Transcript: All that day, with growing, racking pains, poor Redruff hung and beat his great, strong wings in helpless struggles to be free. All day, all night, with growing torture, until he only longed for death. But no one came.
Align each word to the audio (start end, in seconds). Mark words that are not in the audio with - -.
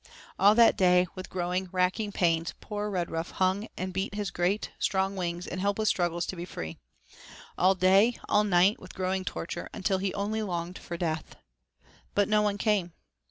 All 0.39 0.55
that 0.55 0.77
day, 0.77 1.05
with 1.13 1.29
growing, 1.29 1.69
racking 1.71 2.11
pains, 2.11 2.55
poor 2.59 2.89
Redruff 2.89 3.33
hung 3.33 3.67
and 3.77 3.93
beat 3.93 4.15
his 4.15 4.31
great, 4.31 4.71
strong 4.79 5.15
wings 5.15 5.45
in 5.45 5.59
helpless 5.59 5.89
struggles 5.89 6.25
to 6.25 6.35
be 6.35 6.43
free. 6.43 6.79
All 7.55 7.75
day, 7.75 8.17
all 8.27 8.43
night, 8.43 8.79
with 8.79 8.95
growing 8.95 9.23
torture, 9.23 9.69
until 9.75 9.99
he 9.99 10.11
only 10.15 10.41
longed 10.41 10.79
for 10.79 10.97
death. 10.97 11.35
But 12.15 12.27
no 12.27 12.41
one 12.41 12.57
came. 12.57 12.93